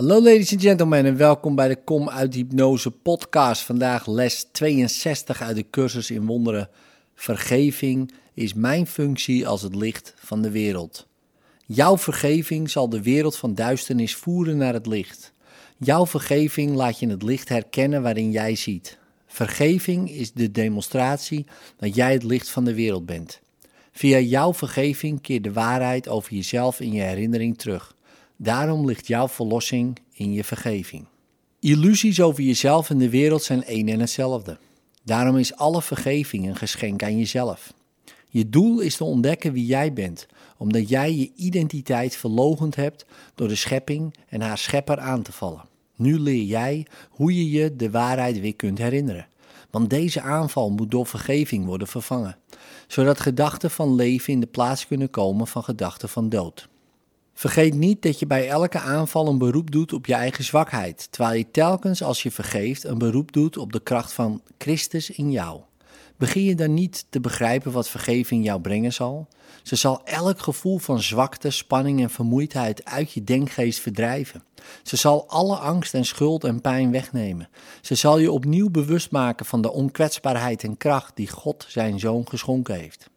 [0.00, 3.62] Hallo ladies and gentlemen en welkom bij de Kom uit Hypnose podcast.
[3.62, 6.68] Vandaag les 62 uit de cursus in wonderen.
[7.14, 11.06] Vergeving is mijn functie als het licht van de wereld.
[11.66, 15.32] Jouw vergeving zal de wereld van duisternis voeren naar het licht.
[15.78, 18.98] Jouw vergeving laat je het licht herkennen waarin jij ziet.
[19.26, 21.46] Vergeving is de demonstratie
[21.76, 23.40] dat jij het licht van de wereld bent.
[23.92, 27.98] Via jouw vergeving keert de waarheid over jezelf in je herinnering terug.
[28.42, 31.06] Daarom ligt jouw verlossing in je vergeving.
[31.58, 34.58] Illusies over jezelf en de wereld zijn één en hetzelfde.
[35.04, 37.72] Daarom is alle vergeving een geschenk aan jezelf.
[38.28, 40.26] Je doel is te ontdekken wie jij bent,
[40.56, 45.64] omdat jij je identiteit verlogend hebt door de schepping en haar schepper aan te vallen.
[45.96, 49.28] Nu leer jij hoe je je de waarheid weer kunt herinneren.
[49.70, 52.36] Want deze aanval moet door vergeving worden vervangen,
[52.86, 56.68] zodat gedachten van leven in de plaats kunnen komen van gedachten van dood.
[57.40, 61.38] Vergeet niet dat je bij elke aanval een beroep doet op je eigen zwakheid, terwijl
[61.38, 65.60] je telkens als je vergeeft een beroep doet op de kracht van Christus in jou.
[66.16, 69.28] Begin je dan niet te begrijpen wat vergeving jou brengen zal?
[69.62, 74.44] Ze zal elk gevoel van zwakte, spanning en vermoeidheid uit je denkgeest verdrijven.
[74.82, 77.48] Ze zal alle angst en schuld en pijn wegnemen.
[77.80, 82.28] Ze zal je opnieuw bewust maken van de onkwetsbaarheid en kracht die God zijn zoon
[82.28, 83.10] geschonken heeft.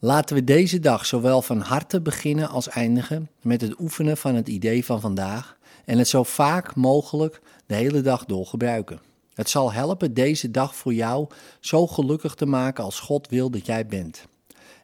[0.00, 4.48] Laten we deze dag zowel van harte beginnen als eindigen met het oefenen van het
[4.48, 9.00] idee van vandaag en het zo vaak mogelijk de hele dag door gebruiken.
[9.34, 11.26] Het zal helpen deze dag voor jou
[11.60, 14.24] zo gelukkig te maken als God wil dat jij bent.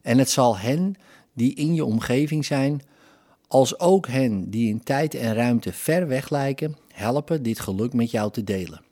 [0.03, 0.95] En het zal hen
[1.33, 2.83] die in je omgeving zijn,
[3.49, 8.11] als ook hen die in tijd en ruimte ver weg lijken, helpen dit geluk met
[8.11, 8.83] jou te delen.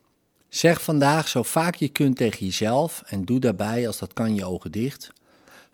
[0.49, 4.45] Zeg vandaag zo vaak je kunt tegen jezelf en doe daarbij, als dat kan, je
[4.45, 5.11] ogen dicht.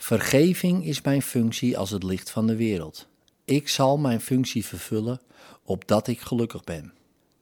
[0.02, 3.08] Vergeving is mijn functie als het licht van de wereld.
[3.46, 5.22] Ik zal mijn functie vervullen
[5.64, 6.94] opdat ik gelukkig ben.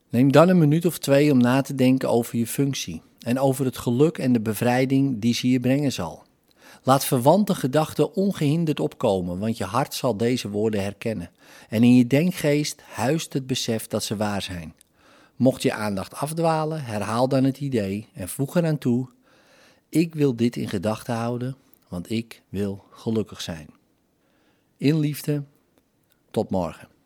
[0.09, 3.65] Neem dan een minuut of twee om na te denken over je functie en over
[3.65, 6.23] het geluk en de bevrijding die ze je brengen zal.
[6.83, 11.31] Laat verwante gedachten ongehinderd opkomen, want je hart zal deze woorden herkennen.
[11.69, 14.73] En in je denkgeest huist het besef dat ze waar zijn.
[15.35, 19.09] Mocht je aandacht afdwalen, herhaal dan het idee en voeg eraan toe:
[19.89, 21.55] Ik wil dit in gedachten houden,
[21.87, 23.69] want ik wil gelukkig zijn.
[24.77, 25.43] In liefde,
[26.31, 26.96] tot morgen.